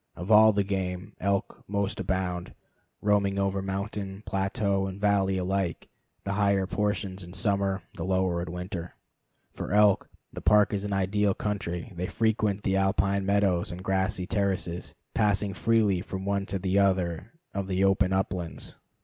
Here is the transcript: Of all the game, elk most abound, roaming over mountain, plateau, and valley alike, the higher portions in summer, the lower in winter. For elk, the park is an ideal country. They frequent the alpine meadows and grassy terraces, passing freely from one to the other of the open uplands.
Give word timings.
Of 0.15 0.31
all 0.31 0.51
the 0.51 0.63
game, 0.63 1.13
elk 1.19 1.63
most 1.67 1.99
abound, 1.99 2.55
roaming 3.03 3.37
over 3.37 3.61
mountain, 3.61 4.23
plateau, 4.25 4.87
and 4.87 4.99
valley 4.99 5.37
alike, 5.37 5.89
the 6.23 6.31
higher 6.33 6.65
portions 6.65 7.21
in 7.21 7.33
summer, 7.35 7.83
the 7.93 8.03
lower 8.03 8.41
in 8.41 8.51
winter. 8.51 8.95
For 9.53 9.71
elk, 9.73 10.09
the 10.33 10.41
park 10.41 10.73
is 10.73 10.85
an 10.85 10.91
ideal 10.93 11.35
country. 11.35 11.93
They 11.95 12.07
frequent 12.07 12.63
the 12.63 12.77
alpine 12.77 13.27
meadows 13.27 13.71
and 13.71 13.83
grassy 13.83 14.25
terraces, 14.25 14.95
passing 15.13 15.53
freely 15.53 16.01
from 16.01 16.25
one 16.25 16.47
to 16.47 16.57
the 16.57 16.79
other 16.79 17.33
of 17.53 17.67
the 17.67 17.83
open 17.83 18.11
uplands. 18.11 18.77